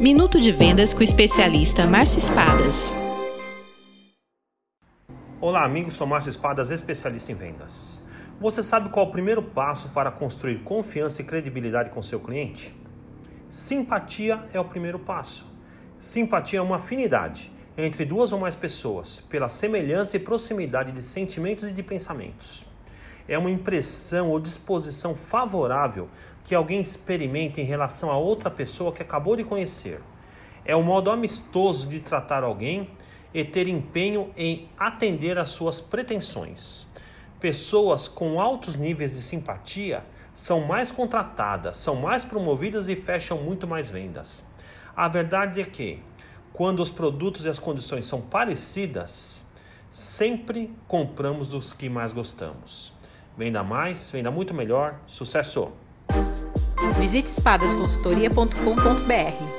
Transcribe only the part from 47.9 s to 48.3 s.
são